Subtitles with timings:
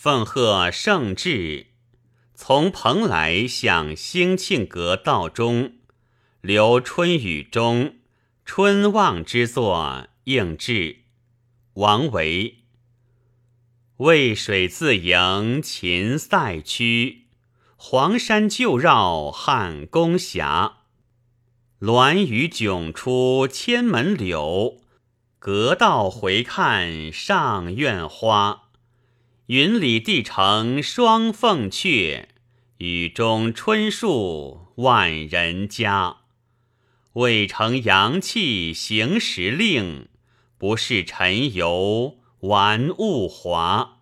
[0.00, 1.66] 奉贺圣旨，
[2.32, 5.72] 从蓬莱向兴庆阁道中，
[6.40, 7.96] 留春雨中
[8.44, 10.98] 春望之作应制。
[11.72, 12.58] 王维。
[13.96, 17.26] 渭水自迎秦塞曲，
[17.74, 20.82] 黄山旧绕汉宫峡。
[21.80, 24.76] 鸾雨迥出千门柳，
[25.40, 28.67] 阁道回看上苑花。
[29.48, 32.26] 云里帝城双凤阙，
[32.76, 36.18] 雨中春树万人家。
[37.14, 40.08] 渭城阳气行时令，
[40.58, 43.97] 不是晨游玩物华。